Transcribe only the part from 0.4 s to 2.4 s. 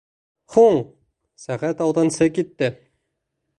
Һуң, сәғәт алтынсы